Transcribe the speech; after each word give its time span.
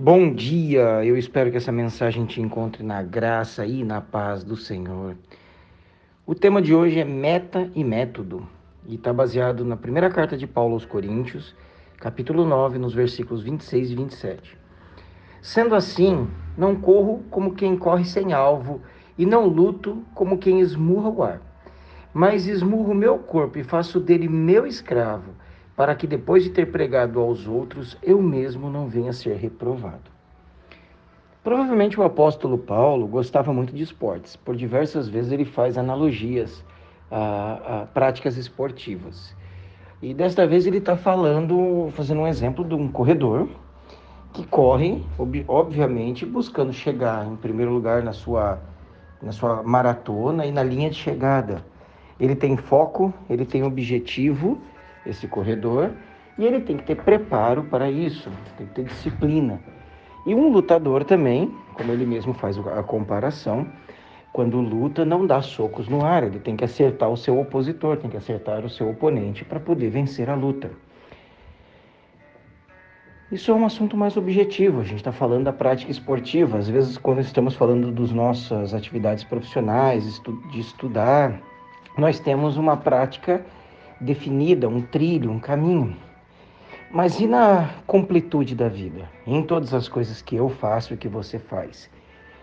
Bom 0.00 0.32
dia, 0.32 1.04
eu 1.04 1.18
espero 1.18 1.50
que 1.50 1.56
essa 1.56 1.72
mensagem 1.72 2.24
te 2.24 2.40
encontre 2.40 2.84
na 2.84 3.02
graça 3.02 3.66
e 3.66 3.82
na 3.82 4.00
paz 4.00 4.44
do 4.44 4.56
Senhor. 4.56 5.16
O 6.24 6.36
tema 6.36 6.62
de 6.62 6.72
hoje 6.72 7.00
é 7.00 7.04
meta 7.04 7.68
e 7.74 7.82
método 7.82 8.46
e 8.86 8.94
está 8.94 9.12
baseado 9.12 9.64
na 9.64 9.76
primeira 9.76 10.08
carta 10.08 10.36
de 10.36 10.46
Paulo 10.46 10.74
aos 10.74 10.84
Coríntios, 10.84 11.52
capítulo 11.96 12.46
9, 12.46 12.78
nos 12.78 12.94
versículos 12.94 13.42
26 13.42 13.90
e 13.90 13.94
27. 13.96 14.58
Sendo 15.42 15.74
assim, 15.74 16.28
não 16.56 16.76
corro 16.76 17.24
como 17.28 17.56
quem 17.56 17.76
corre 17.76 18.04
sem 18.04 18.32
alvo 18.32 18.80
e 19.18 19.26
não 19.26 19.48
luto 19.48 20.04
como 20.14 20.38
quem 20.38 20.60
esmurra 20.60 21.10
o 21.10 21.22
ar, 21.24 21.42
mas 22.14 22.46
esmurro 22.46 22.94
meu 22.94 23.18
corpo 23.18 23.58
e 23.58 23.64
faço 23.64 23.98
dele 23.98 24.28
meu 24.28 24.64
escravo 24.64 25.34
para 25.78 25.94
que 25.94 26.08
depois 26.08 26.42
de 26.42 26.50
ter 26.50 26.72
pregado 26.72 27.20
aos 27.20 27.46
outros, 27.46 27.96
eu 28.02 28.20
mesmo 28.20 28.68
não 28.68 28.88
venha 28.88 29.12
ser 29.12 29.36
reprovado. 29.36 30.10
Provavelmente 31.44 32.00
o 32.00 32.02
apóstolo 32.02 32.58
Paulo 32.58 33.06
gostava 33.06 33.52
muito 33.52 33.72
de 33.72 33.84
esportes, 33.84 34.34
por 34.34 34.56
diversas 34.56 35.08
vezes 35.08 35.30
ele 35.30 35.44
faz 35.44 35.78
analogias 35.78 36.64
a, 37.08 37.82
a 37.82 37.86
práticas 37.86 38.36
esportivas. 38.36 39.32
E 40.02 40.12
desta 40.12 40.48
vez 40.48 40.66
ele 40.66 40.78
está 40.78 40.96
falando, 40.96 41.90
fazendo 41.92 42.22
um 42.22 42.26
exemplo 42.26 42.64
de 42.64 42.74
um 42.74 42.88
corredor 42.88 43.48
que 44.32 44.44
corre, 44.48 45.04
obviamente, 45.46 46.26
buscando 46.26 46.72
chegar 46.72 47.24
em 47.24 47.36
primeiro 47.36 47.72
lugar 47.72 48.02
na 48.02 48.12
sua, 48.12 48.58
na 49.22 49.30
sua 49.30 49.62
maratona 49.62 50.44
e 50.44 50.50
na 50.50 50.64
linha 50.64 50.90
de 50.90 50.96
chegada. 50.96 51.64
Ele 52.18 52.34
tem 52.34 52.56
foco, 52.56 53.14
ele 53.30 53.46
tem 53.46 53.62
objetivo 53.62 54.60
esse 55.08 55.26
corredor, 55.26 55.90
e 56.38 56.44
ele 56.44 56.60
tem 56.60 56.76
que 56.76 56.84
ter 56.84 56.96
preparo 56.96 57.64
para 57.64 57.90
isso, 57.90 58.30
tem 58.56 58.66
que 58.66 58.74
ter 58.74 58.84
disciplina. 58.84 59.60
E 60.26 60.34
um 60.34 60.50
lutador 60.50 61.04
também, 61.04 61.52
como 61.74 61.90
ele 61.90 62.06
mesmo 62.06 62.34
faz 62.34 62.58
a 62.58 62.82
comparação, 62.82 63.66
quando 64.32 64.60
luta 64.60 65.04
não 65.04 65.26
dá 65.26 65.40
socos 65.40 65.88
no 65.88 66.04
ar, 66.04 66.22
ele 66.22 66.38
tem 66.38 66.54
que 66.54 66.64
acertar 66.64 67.08
o 67.10 67.16
seu 67.16 67.40
opositor, 67.40 67.96
tem 67.96 68.10
que 68.10 68.16
acertar 68.16 68.64
o 68.64 68.70
seu 68.70 68.88
oponente 68.90 69.44
para 69.44 69.58
poder 69.58 69.90
vencer 69.90 70.28
a 70.28 70.34
luta. 70.34 70.70
Isso 73.30 73.50
é 73.50 73.54
um 73.54 73.66
assunto 73.66 73.96
mais 73.96 74.16
objetivo, 74.16 74.80
a 74.80 74.84
gente 74.84 74.98
está 74.98 75.12
falando 75.12 75.44
da 75.44 75.52
prática 75.52 75.90
esportiva. 75.90 76.56
Às 76.56 76.68
vezes, 76.68 76.96
quando 76.96 77.20
estamos 77.20 77.54
falando 77.54 77.92
das 77.92 78.10
nossas 78.10 78.72
atividades 78.72 79.22
profissionais, 79.24 80.22
de 80.50 80.60
estudar, 80.60 81.38
nós 81.98 82.18
temos 82.18 82.56
uma 82.56 82.76
prática 82.76 83.44
definida, 84.00 84.68
um 84.68 84.80
trilho, 84.80 85.30
um 85.30 85.38
caminho. 85.38 85.96
Mas 86.90 87.20
e 87.20 87.26
na 87.26 87.70
completude 87.86 88.54
da 88.54 88.68
vida? 88.68 89.10
Em 89.26 89.42
todas 89.42 89.74
as 89.74 89.88
coisas 89.88 90.22
que 90.22 90.36
eu 90.36 90.48
faço 90.48 90.94
e 90.94 90.96
que 90.96 91.08
você 91.08 91.38
faz? 91.38 91.90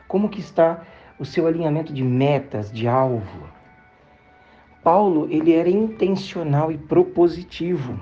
Como 0.07 0.29
que 0.29 0.39
está 0.39 0.85
o 1.17 1.25
seu 1.25 1.47
alinhamento 1.47 1.91
de 1.91 2.03
metas, 2.03 2.71
de 2.71 2.87
alvo? 2.87 3.49
Paulo, 4.83 5.27
ele 5.31 5.51
era 5.53 5.69
intencional 5.69 6.71
e 6.71 6.77
propositivo. 6.77 7.99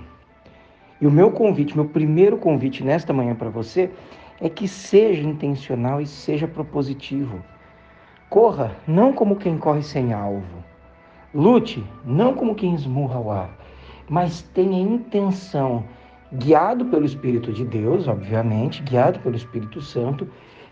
E 0.99 1.07
o 1.07 1.11
meu 1.11 1.31
convite, 1.31 1.75
meu 1.75 1.85
primeiro 1.85 2.37
convite 2.37 2.83
nesta 2.83 3.13
manhã 3.13 3.35
para 3.35 3.49
você 3.49 3.89
é 4.41 4.49
que 4.49 4.67
seja 4.67 5.21
intencional 5.21 6.01
e 6.01 6.05
seja 6.05 6.47
propositivo. 6.47 7.41
Corra 8.29 8.75
não 8.87 9.13
como 9.13 9.35
quem 9.35 9.57
corre 9.57 9.83
sem 9.83 10.11
alvo, 10.11 10.62
Lute 11.33 11.83
não 12.05 12.33
como 12.33 12.53
quem 12.53 12.75
esmurra 12.75 13.19
o 13.19 13.31
ar, 13.31 13.57
mas 14.07 14.41
tenha 14.53 14.79
intenção, 14.79 15.83
guiado 16.31 16.85
pelo 16.85 17.05
Espírito 17.05 17.51
de 17.51 17.65
Deus, 17.65 18.07
obviamente, 18.07 18.83
guiado 18.83 19.19
pelo 19.19 19.35
Espírito 19.35 19.81
Santo, 19.81 20.27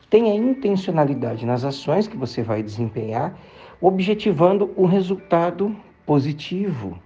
tenha 0.09 0.35
intencionalidade 0.35 1.45
nas 1.45 1.63
ações 1.63 2.07
que 2.07 2.17
você 2.17 2.43
vai 2.43 2.61
desempenhar, 2.61 3.33
objetivando 3.79 4.71
um 4.77 4.85
resultado 4.85 5.75
positivo. 6.05 6.99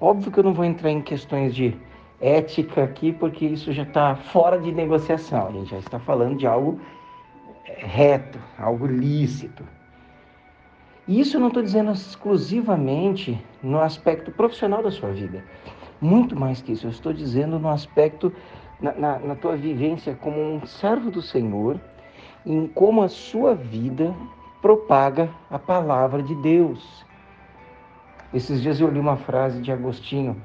Óbvio 0.00 0.30
que 0.30 0.38
eu 0.38 0.44
não 0.44 0.54
vou 0.54 0.64
entrar 0.64 0.90
em 0.90 1.02
questões 1.02 1.54
de 1.54 1.76
ética 2.20 2.84
aqui, 2.84 3.12
porque 3.12 3.44
isso 3.44 3.72
já 3.72 3.82
está 3.82 4.14
fora 4.14 4.58
de 4.58 4.72
negociação. 4.72 5.48
A 5.48 5.52
gente 5.52 5.70
já 5.70 5.78
está 5.78 5.98
falando 5.98 6.36
de 6.38 6.46
algo 6.46 6.80
reto, 7.64 8.38
algo 8.58 8.86
lícito. 8.86 9.64
E 11.08 11.18
isso 11.18 11.38
eu 11.38 11.40
não 11.40 11.48
estou 11.48 11.62
dizendo 11.62 11.90
exclusivamente 11.90 13.42
no 13.62 13.80
aspecto 13.80 14.30
profissional 14.30 14.82
da 14.82 14.90
sua 14.90 15.10
vida. 15.10 15.42
Muito 16.02 16.36
mais 16.38 16.60
que 16.60 16.72
isso, 16.72 16.86
eu 16.86 16.90
estou 16.90 17.14
dizendo 17.14 17.58
no 17.58 17.70
aspecto, 17.70 18.30
na, 18.78 18.92
na, 18.92 19.18
na 19.18 19.34
tua 19.34 19.56
vivência 19.56 20.14
como 20.14 20.38
um 20.38 20.66
servo 20.66 21.10
do 21.10 21.22
Senhor, 21.22 21.80
em 22.44 22.66
como 22.66 23.02
a 23.02 23.08
sua 23.08 23.54
vida 23.54 24.14
propaga 24.60 25.30
a 25.50 25.58
palavra 25.58 26.22
de 26.22 26.34
Deus. 26.36 27.04
Esses 28.34 28.60
dias 28.60 28.78
eu 28.78 28.90
li 28.90 29.00
uma 29.00 29.16
frase 29.16 29.62
de 29.62 29.72
Agostinho, 29.72 30.36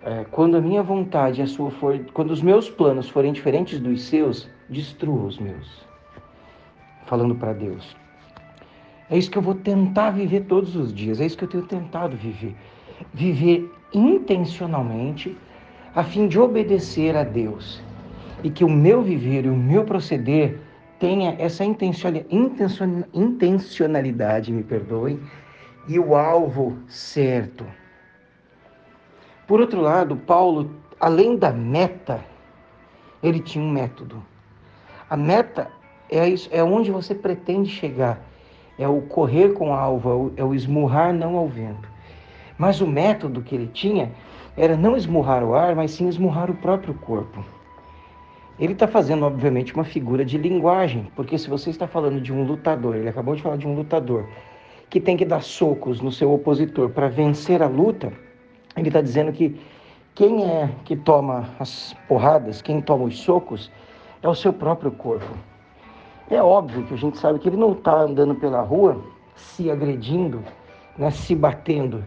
é, 0.00 0.24
quando 0.30 0.56
a 0.56 0.60
minha 0.60 0.82
vontade 0.82 1.42
a 1.42 1.46
sua 1.46 1.72
for, 1.72 1.98
quando 2.12 2.30
os 2.30 2.40
meus 2.40 2.70
planos 2.70 3.08
forem 3.08 3.32
diferentes 3.32 3.80
dos 3.80 4.02
seus, 4.04 4.48
destrua 4.70 5.26
os 5.26 5.40
meus. 5.40 5.84
Falando 7.04 7.34
para 7.34 7.52
Deus. 7.52 8.03
É 9.10 9.18
isso 9.18 9.30
que 9.30 9.36
eu 9.36 9.42
vou 9.42 9.54
tentar 9.54 10.10
viver 10.10 10.44
todos 10.44 10.74
os 10.76 10.92
dias, 10.92 11.20
é 11.20 11.26
isso 11.26 11.36
que 11.36 11.44
eu 11.44 11.48
tenho 11.48 11.66
tentado 11.66 12.16
viver. 12.16 12.56
Viver 13.12 13.70
intencionalmente, 13.92 15.36
a 15.94 16.02
fim 16.02 16.26
de 16.26 16.38
obedecer 16.38 17.14
a 17.16 17.22
Deus. 17.22 17.82
E 18.42 18.50
que 18.50 18.64
o 18.64 18.70
meu 18.70 19.02
viver 19.02 19.44
e 19.44 19.48
o 19.48 19.56
meu 19.56 19.84
proceder 19.84 20.58
tenha 20.98 21.36
essa 21.38 21.64
intencionalidade, 23.12 24.52
me 24.52 24.62
perdoem, 24.62 25.20
e 25.86 25.98
o 25.98 26.16
alvo 26.16 26.78
certo. 26.88 27.66
Por 29.46 29.60
outro 29.60 29.82
lado, 29.82 30.16
Paulo, 30.16 30.70
além 30.98 31.36
da 31.36 31.52
meta, 31.52 32.24
ele 33.22 33.40
tinha 33.40 33.62
um 33.62 33.70
método. 33.70 34.24
A 35.10 35.16
meta 35.16 35.70
é, 36.10 36.26
isso, 36.28 36.48
é 36.50 36.64
onde 36.64 36.90
você 36.90 37.14
pretende 37.14 37.68
chegar 37.68 38.18
é 38.78 38.88
o 38.88 39.00
correr 39.02 39.52
com 39.52 39.74
alvo, 39.74 40.32
é, 40.36 40.40
é 40.40 40.44
o 40.44 40.54
esmurrar 40.54 41.12
não 41.12 41.36
ao 41.36 41.48
vento. 41.48 41.88
Mas 42.58 42.80
o 42.80 42.86
método 42.86 43.42
que 43.42 43.54
ele 43.54 43.66
tinha 43.66 44.12
era 44.56 44.76
não 44.76 44.96
esmurrar 44.96 45.42
o 45.42 45.54
ar, 45.54 45.74
mas 45.74 45.90
sim 45.92 46.08
esmurrar 46.08 46.50
o 46.50 46.54
próprio 46.54 46.94
corpo. 46.94 47.44
Ele 48.58 48.72
está 48.72 48.86
fazendo, 48.86 49.24
obviamente, 49.24 49.74
uma 49.74 49.82
figura 49.82 50.24
de 50.24 50.38
linguagem, 50.38 51.10
porque 51.16 51.36
se 51.36 51.50
você 51.50 51.70
está 51.70 51.88
falando 51.88 52.20
de 52.20 52.32
um 52.32 52.44
lutador, 52.44 52.94
ele 52.94 53.08
acabou 53.08 53.34
de 53.34 53.42
falar 53.42 53.56
de 53.56 53.66
um 53.66 53.74
lutador, 53.74 54.28
que 54.88 55.00
tem 55.00 55.16
que 55.16 55.24
dar 55.24 55.42
socos 55.42 56.00
no 56.00 56.12
seu 56.12 56.32
opositor 56.32 56.90
para 56.90 57.08
vencer 57.08 57.62
a 57.62 57.66
luta, 57.66 58.12
ele 58.76 58.88
está 58.88 59.00
dizendo 59.00 59.32
que 59.32 59.60
quem 60.14 60.44
é 60.44 60.70
que 60.84 60.94
toma 60.94 61.48
as 61.58 61.96
porradas, 62.06 62.62
quem 62.62 62.80
toma 62.80 63.04
os 63.04 63.18
socos, 63.18 63.72
é 64.22 64.28
o 64.28 64.34
seu 64.34 64.52
próprio 64.52 64.92
corpo. 64.92 65.36
É 66.34 66.42
óbvio 66.42 66.82
que 66.84 66.94
a 66.94 66.96
gente 66.96 67.16
sabe 67.16 67.38
que 67.38 67.48
ele 67.48 67.56
não 67.56 67.70
está 67.70 67.92
andando 67.92 68.34
pela 68.34 68.60
rua 68.60 69.00
se 69.36 69.70
agredindo, 69.70 70.42
né, 70.98 71.08
se 71.12 71.32
batendo, 71.32 72.02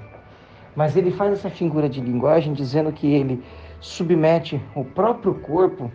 mas 0.76 0.98
ele 0.98 1.12
faz 1.12 1.32
essa 1.32 1.50
figura 1.50 1.88
de 1.88 2.02
linguagem 2.02 2.52
dizendo 2.52 2.92
que 2.92 3.08
ele 3.08 3.42
submete 3.80 4.62
o 4.76 4.84
próprio 4.84 5.34
corpo 5.36 5.90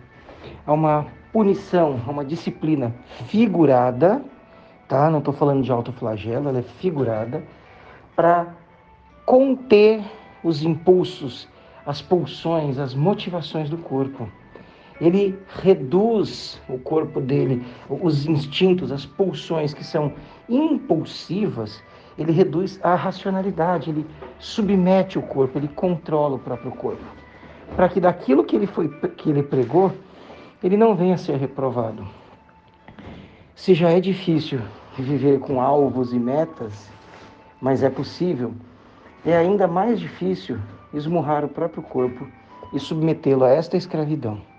a 0.65 0.73
uma 0.73 1.05
punição, 1.31 2.01
a 2.07 2.09
uma 2.09 2.25
disciplina 2.25 2.95
figurada, 3.27 4.25
tá? 4.87 5.11
Não 5.11 5.19
estou 5.19 5.33
falando 5.33 5.61
de 5.61 5.71
autoflagelo, 5.71 6.49
ela 6.49 6.57
é 6.57 6.63
figurada 6.63 7.43
para 8.15 8.47
conter 9.27 10.01
os 10.43 10.63
impulsos, 10.63 11.47
as 11.85 12.01
pulsões, 12.01 12.79
as 12.79 12.95
motivações 12.95 13.69
do 13.69 13.77
corpo 13.77 14.27
ele 15.01 15.37
reduz 15.61 16.61
o 16.69 16.77
corpo 16.77 17.19
dele, 17.19 17.65
os 17.89 18.25
instintos, 18.25 18.91
as 18.91 19.05
pulsões 19.05 19.73
que 19.73 19.83
são 19.83 20.13
impulsivas, 20.47 21.83
ele 22.17 22.31
reduz 22.31 22.79
a 22.83 22.95
racionalidade, 22.95 23.89
ele 23.89 24.05
submete 24.39 25.17
o 25.17 25.21
corpo, 25.21 25.57
ele 25.57 25.67
controla 25.67 26.35
o 26.35 26.39
próprio 26.39 26.71
corpo, 26.71 27.03
para 27.75 27.89
que 27.89 27.99
daquilo 27.99 28.43
que 28.43 28.55
ele 28.55 28.67
foi 28.67 28.87
que 28.89 29.29
ele 29.29 29.43
pregou, 29.43 29.91
ele 30.63 30.77
não 30.77 30.95
venha 30.95 31.15
a 31.15 31.17
ser 31.17 31.37
reprovado. 31.37 32.07
Se 33.55 33.73
já 33.73 33.89
é 33.89 33.99
difícil 33.99 34.59
viver 34.97 35.39
com 35.39 35.59
alvos 35.59 36.13
e 36.13 36.19
metas, 36.19 36.89
mas 37.59 37.81
é 37.81 37.89
possível, 37.89 38.53
é 39.25 39.35
ainda 39.35 39.67
mais 39.67 39.99
difícil 39.99 40.59
esmurrar 40.93 41.43
o 41.43 41.49
próprio 41.49 41.81
corpo 41.81 42.27
e 42.73 42.79
submetê-lo 42.79 43.43
a 43.43 43.49
esta 43.49 43.77
escravidão. 43.77 44.52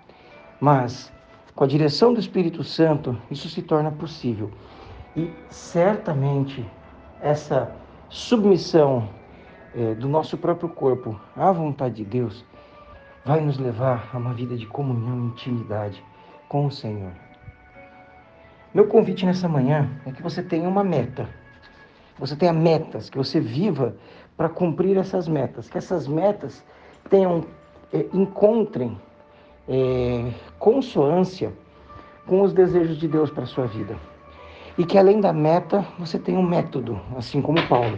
Mas, 0.59 1.11
com 1.55 1.63
a 1.63 1.67
direção 1.67 2.13
do 2.13 2.19
Espírito 2.19 2.63
Santo, 2.63 3.17
isso 3.29 3.49
se 3.49 3.61
torna 3.61 3.91
possível. 3.91 4.51
E 5.15 5.31
certamente 5.49 6.65
essa 7.21 7.71
submissão 8.09 9.09
é, 9.75 9.93
do 9.95 10.07
nosso 10.07 10.37
próprio 10.37 10.69
corpo 10.69 11.19
à 11.35 11.51
vontade 11.51 11.95
de 11.95 12.05
Deus 12.05 12.45
vai 13.25 13.41
nos 13.41 13.57
levar 13.57 14.09
a 14.13 14.17
uma 14.17 14.33
vida 14.33 14.55
de 14.55 14.65
comunhão 14.67 15.17
e 15.17 15.27
intimidade 15.27 16.03
com 16.47 16.65
o 16.65 16.71
Senhor. 16.71 17.11
Meu 18.73 18.87
convite 18.87 19.25
nessa 19.25 19.47
manhã 19.47 19.89
é 20.05 20.11
que 20.11 20.21
você 20.21 20.43
tenha 20.43 20.67
uma 20.67 20.83
meta. 20.83 21.27
Você 22.19 22.35
tenha 22.35 22.53
metas, 22.53 23.09
que 23.09 23.17
você 23.17 23.39
viva 23.39 23.95
para 24.37 24.47
cumprir 24.49 24.97
essas 24.97 25.27
metas, 25.27 25.69
que 25.69 25.77
essas 25.77 26.07
metas 26.07 26.63
tenham 27.09 27.45
é, 27.93 28.05
encontrem 28.13 28.97
é, 29.67 30.31
consoância 30.59 31.51
com 32.25 32.41
os 32.41 32.53
desejos 32.53 32.97
de 32.97 33.07
Deus 33.07 33.29
para 33.29 33.43
a 33.43 33.47
sua 33.47 33.65
vida. 33.65 33.95
E 34.77 34.85
que 34.85 34.97
além 34.97 35.21
da 35.21 35.31
meta, 35.31 35.85
você 35.97 36.19
tenha 36.19 36.39
um 36.39 36.43
método, 36.43 36.99
assim 37.15 37.41
como 37.41 37.65
Paulo, 37.67 37.97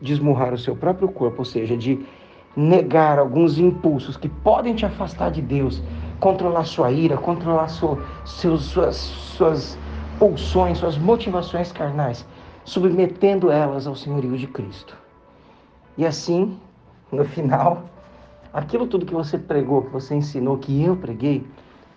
de 0.00 0.12
esmurrar 0.12 0.52
o 0.52 0.58
seu 0.58 0.76
próprio 0.76 1.08
corpo, 1.08 1.38
ou 1.40 1.44
seja, 1.44 1.76
de 1.76 2.04
negar 2.56 3.18
alguns 3.18 3.58
impulsos 3.58 4.16
que 4.16 4.28
podem 4.28 4.74
te 4.74 4.84
afastar 4.84 5.30
de 5.30 5.40
Deus, 5.40 5.82
controlar 6.20 6.64
sua 6.64 6.90
ira, 6.90 7.16
controlar 7.16 7.68
seus, 7.68 8.62
suas, 8.64 8.96
suas 8.96 9.78
pulsões, 10.18 10.78
suas 10.78 10.98
motivações 10.98 11.72
carnais, 11.72 12.26
submetendo 12.64 13.50
elas 13.50 13.86
ao 13.86 13.96
senhorio 13.96 14.36
de 14.36 14.46
Cristo. 14.46 14.96
E 15.96 16.06
assim, 16.06 16.56
no 17.10 17.24
final, 17.24 17.84
aquilo 18.52 18.86
tudo 18.86 19.06
que 19.06 19.14
você 19.14 19.38
pregou, 19.38 19.82
que 19.82 19.90
você 19.90 20.14
ensinou, 20.14 20.58
que 20.58 20.82
eu 20.82 20.96
preguei, 20.96 21.46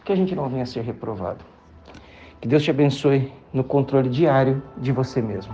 que 0.04 0.12
a 0.12 0.16
gente 0.16 0.36
não 0.36 0.48
venha 0.50 0.64
a 0.64 0.66
ser 0.66 0.82
reprovado. 0.82 1.44
Que 2.40 2.48
Deus 2.48 2.64
te 2.64 2.70
abençoe 2.70 3.32
no 3.52 3.64
controle 3.64 4.10
diário 4.10 4.62
de 4.78 4.92
você 4.92 5.22
mesmo. 5.22 5.54